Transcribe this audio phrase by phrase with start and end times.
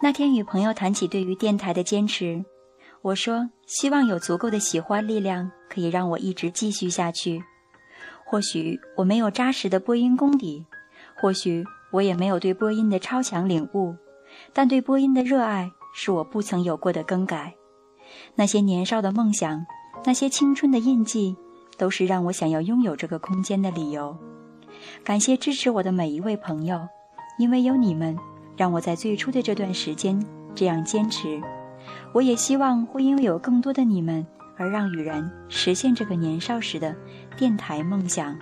[0.00, 2.44] 那天与朋友谈起对于电台的坚持，
[3.02, 7.42] 我说希望有足够的喜欢力量，可以让我一直继续下去。
[8.24, 10.64] 或许我没有扎实的播音功底，
[11.20, 13.96] 或许我也没有对播音的超强领悟，
[14.52, 17.54] 但对播音的热爱是我不曾有过的更改。
[18.36, 19.66] 那些年少的梦想，
[20.04, 21.36] 那些青春的印记，
[21.76, 24.16] 都是让我想要拥有这个空间的理由。
[25.02, 26.86] 感谢支持我的每一位朋友，
[27.36, 28.16] 因为有你们。
[28.58, 30.20] 让我在最初的这段时间
[30.54, 31.40] 这样坚持，
[32.12, 34.26] 我也希望会因为有更多的你们
[34.56, 36.94] 而让雨然实现这个年少时的
[37.36, 38.36] 电台梦想。